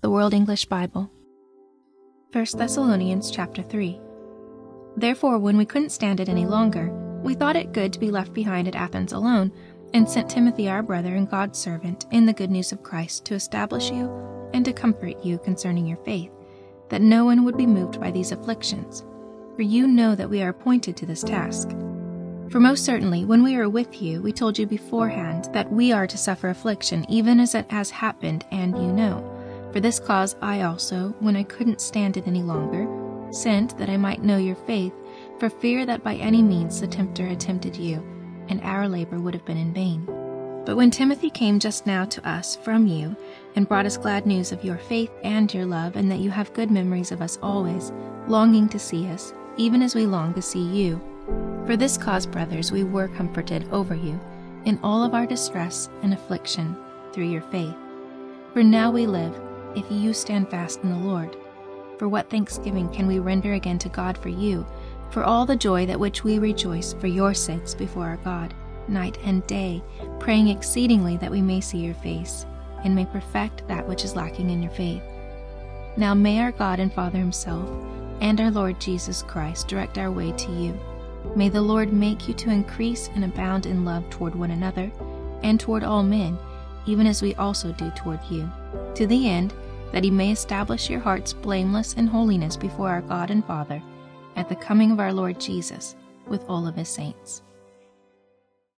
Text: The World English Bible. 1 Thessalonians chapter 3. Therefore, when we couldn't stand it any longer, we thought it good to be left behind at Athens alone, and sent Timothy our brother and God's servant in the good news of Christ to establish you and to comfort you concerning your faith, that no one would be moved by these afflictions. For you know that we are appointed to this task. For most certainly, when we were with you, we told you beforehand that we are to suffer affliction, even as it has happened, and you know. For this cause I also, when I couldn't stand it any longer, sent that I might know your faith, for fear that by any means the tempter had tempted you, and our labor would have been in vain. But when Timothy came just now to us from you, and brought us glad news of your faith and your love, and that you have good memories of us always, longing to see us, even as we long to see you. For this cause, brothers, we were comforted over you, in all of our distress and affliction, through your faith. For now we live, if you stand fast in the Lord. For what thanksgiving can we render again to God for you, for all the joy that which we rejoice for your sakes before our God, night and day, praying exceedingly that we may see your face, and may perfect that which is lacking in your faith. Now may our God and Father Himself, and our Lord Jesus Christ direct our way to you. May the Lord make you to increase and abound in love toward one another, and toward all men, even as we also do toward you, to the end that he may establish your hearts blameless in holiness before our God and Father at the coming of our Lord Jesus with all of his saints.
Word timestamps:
The 0.00 0.10
World 0.10 0.32
English 0.32 0.66
Bible. 0.66 1.10
1 2.30 2.46
Thessalonians 2.56 3.32
chapter 3.32 3.64
3. 3.64 4.00
Therefore, 4.96 5.38
when 5.38 5.56
we 5.56 5.64
couldn't 5.64 5.90
stand 5.90 6.20
it 6.20 6.28
any 6.28 6.46
longer, 6.46 6.92
we 7.24 7.34
thought 7.34 7.56
it 7.56 7.72
good 7.72 7.92
to 7.92 7.98
be 7.98 8.12
left 8.12 8.32
behind 8.32 8.68
at 8.68 8.76
Athens 8.76 9.12
alone, 9.12 9.50
and 9.92 10.08
sent 10.08 10.30
Timothy 10.30 10.68
our 10.68 10.84
brother 10.84 11.16
and 11.16 11.28
God's 11.28 11.58
servant 11.58 12.06
in 12.12 12.26
the 12.26 12.32
good 12.32 12.48
news 12.48 12.70
of 12.70 12.84
Christ 12.84 13.24
to 13.24 13.34
establish 13.34 13.90
you 13.90 14.08
and 14.54 14.64
to 14.66 14.72
comfort 14.72 15.24
you 15.24 15.36
concerning 15.38 15.84
your 15.84 15.98
faith, 16.04 16.30
that 16.90 17.02
no 17.02 17.24
one 17.24 17.44
would 17.44 17.56
be 17.56 17.66
moved 17.66 18.00
by 18.00 18.12
these 18.12 18.30
afflictions. 18.30 19.04
For 19.56 19.62
you 19.62 19.88
know 19.88 20.14
that 20.14 20.30
we 20.30 20.42
are 20.42 20.50
appointed 20.50 20.96
to 20.98 21.06
this 21.06 21.24
task. 21.24 21.70
For 22.50 22.60
most 22.60 22.84
certainly, 22.84 23.24
when 23.24 23.42
we 23.42 23.56
were 23.56 23.68
with 23.68 24.00
you, 24.00 24.22
we 24.22 24.30
told 24.30 24.60
you 24.60 24.66
beforehand 24.68 25.48
that 25.52 25.72
we 25.72 25.90
are 25.90 26.06
to 26.06 26.16
suffer 26.16 26.50
affliction, 26.50 27.04
even 27.08 27.40
as 27.40 27.56
it 27.56 27.68
has 27.72 27.90
happened, 27.90 28.46
and 28.52 28.78
you 28.78 28.92
know. 28.92 29.34
For 29.72 29.80
this 29.80 30.00
cause 30.00 30.34
I 30.40 30.62
also, 30.62 31.14
when 31.20 31.36
I 31.36 31.42
couldn't 31.42 31.80
stand 31.80 32.16
it 32.16 32.26
any 32.26 32.42
longer, 32.42 32.88
sent 33.32 33.76
that 33.78 33.90
I 33.90 33.96
might 33.96 34.22
know 34.22 34.38
your 34.38 34.56
faith, 34.56 34.94
for 35.38 35.50
fear 35.50 35.84
that 35.86 36.02
by 36.02 36.14
any 36.14 36.42
means 36.42 36.80
the 36.80 36.86
tempter 36.86 37.26
had 37.26 37.38
tempted 37.38 37.76
you, 37.76 38.02
and 38.48 38.60
our 38.62 38.88
labor 38.88 39.20
would 39.20 39.34
have 39.34 39.44
been 39.44 39.58
in 39.58 39.74
vain. 39.74 40.06
But 40.64 40.76
when 40.76 40.90
Timothy 40.90 41.30
came 41.30 41.58
just 41.58 41.86
now 41.86 42.04
to 42.06 42.28
us 42.28 42.56
from 42.56 42.86
you, 42.86 43.14
and 43.56 43.68
brought 43.68 43.86
us 43.86 43.96
glad 43.96 44.26
news 44.26 44.52
of 44.52 44.64
your 44.64 44.78
faith 44.78 45.10
and 45.22 45.52
your 45.52 45.66
love, 45.66 45.96
and 45.96 46.10
that 46.10 46.20
you 46.20 46.30
have 46.30 46.52
good 46.54 46.70
memories 46.70 47.12
of 47.12 47.20
us 47.20 47.38
always, 47.42 47.92
longing 48.26 48.68
to 48.70 48.78
see 48.78 49.06
us, 49.08 49.32
even 49.56 49.82
as 49.82 49.94
we 49.94 50.06
long 50.06 50.32
to 50.34 50.42
see 50.42 50.62
you. 50.62 51.00
For 51.66 51.76
this 51.76 51.98
cause, 51.98 52.26
brothers, 52.26 52.72
we 52.72 52.84
were 52.84 53.08
comforted 53.08 53.68
over 53.70 53.94
you, 53.94 54.18
in 54.64 54.78
all 54.82 55.04
of 55.04 55.14
our 55.14 55.26
distress 55.26 55.90
and 56.02 56.14
affliction, 56.14 56.76
through 57.12 57.28
your 57.28 57.42
faith. 57.42 57.76
For 58.52 58.62
now 58.62 58.90
we 58.90 59.06
live, 59.06 59.38
if 59.78 59.90
you 59.90 60.12
stand 60.12 60.50
fast 60.50 60.82
in 60.82 60.90
the 60.90 61.08
Lord. 61.08 61.36
For 61.98 62.08
what 62.08 62.30
thanksgiving 62.30 62.88
can 62.90 63.06
we 63.06 63.18
render 63.18 63.54
again 63.54 63.78
to 63.78 63.88
God 63.88 64.16
for 64.16 64.28
you, 64.28 64.66
for 65.10 65.24
all 65.24 65.46
the 65.46 65.56
joy 65.56 65.86
that 65.86 65.98
which 65.98 66.24
we 66.24 66.38
rejoice 66.38 66.92
for 66.92 67.06
your 67.06 67.34
sakes 67.34 67.74
before 67.74 68.06
our 68.06 68.18
God, 68.18 68.54
night 68.88 69.18
and 69.24 69.46
day, 69.46 69.82
praying 70.18 70.48
exceedingly 70.48 71.16
that 71.18 71.30
we 71.30 71.42
may 71.42 71.60
see 71.60 71.78
your 71.78 71.94
face, 71.94 72.46
and 72.84 72.94
may 72.94 73.06
perfect 73.06 73.66
that 73.68 73.86
which 73.86 74.04
is 74.04 74.16
lacking 74.16 74.50
in 74.50 74.62
your 74.62 74.72
faith. 74.72 75.02
Now 75.96 76.14
may 76.14 76.40
our 76.40 76.52
God 76.52 76.78
and 76.78 76.92
Father 76.92 77.18
Himself, 77.18 77.68
and 78.20 78.40
our 78.40 78.50
Lord 78.50 78.80
Jesus 78.80 79.22
Christ 79.22 79.68
direct 79.68 79.98
our 79.98 80.10
way 80.10 80.32
to 80.32 80.52
you. 80.52 80.78
May 81.34 81.48
the 81.48 81.62
Lord 81.62 81.92
make 81.92 82.28
you 82.28 82.34
to 82.34 82.50
increase 82.50 83.08
and 83.14 83.24
abound 83.24 83.66
in 83.66 83.84
love 83.84 84.08
toward 84.10 84.34
one 84.34 84.50
another, 84.50 84.90
and 85.42 85.58
toward 85.58 85.84
all 85.84 86.02
men, 86.02 86.38
even 86.86 87.06
as 87.06 87.22
we 87.22 87.34
also 87.34 87.72
do 87.72 87.90
toward 87.96 88.20
you, 88.30 88.50
to 88.94 89.06
the 89.06 89.28
end 89.28 89.52
that 89.92 90.04
he 90.04 90.10
may 90.10 90.30
establish 90.30 90.90
your 90.90 91.00
hearts 91.00 91.32
blameless 91.32 91.94
in 91.94 92.06
holiness 92.06 92.56
before 92.56 92.88
our 92.88 93.02
God 93.02 93.30
and 93.30 93.44
Father 93.44 93.82
at 94.36 94.48
the 94.48 94.56
coming 94.56 94.90
of 94.90 95.00
our 95.00 95.12
Lord 95.12 95.40
Jesus 95.40 95.96
with 96.26 96.44
all 96.48 96.66
of 96.66 96.76
his 96.76 96.88
saints. 96.88 97.42